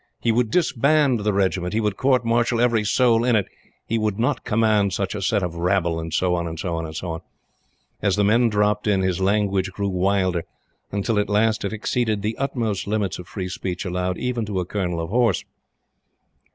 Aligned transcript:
He 0.19 0.31
would 0.31 0.49
disband 0.49 1.19
the 1.19 1.31
Regiment 1.31 1.75
he 1.75 1.79
would 1.79 1.95
court 1.95 2.25
martial 2.25 2.59
every 2.59 2.83
soul 2.83 3.23
in 3.23 3.35
it 3.35 3.45
he 3.85 3.99
would 3.99 4.17
not 4.17 4.43
command 4.43 4.93
such 4.93 5.13
a 5.13 5.21
set 5.21 5.43
of 5.43 5.53
rabble, 5.53 5.99
and 5.99 6.11
so 6.11 6.33
on, 6.33 6.47
and 6.47 6.57
so 6.59 6.73
on. 6.75 7.21
As 8.01 8.15
the 8.15 8.23
men 8.23 8.49
dropped 8.49 8.87
in, 8.87 9.01
his 9.01 9.21
language 9.21 9.71
grew 9.71 9.89
wilder, 9.89 10.43
until 10.91 11.19
at 11.19 11.29
last 11.29 11.63
it 11.63 11.71
exceeded 11.71 12.23
the 12.23 12.35
utmost 12.39 12.87
limits 12.87 13.19
of 13.19 13.27
free 13.27 13.47
speech 13.47 13.85
allowed 13.85 14.17
even 14.17 14.43
to 14.47 14.59
a 14.59 14.65
Colonel 14.65 14.99
of 14.99 15.11
Horse. 15.11 15.45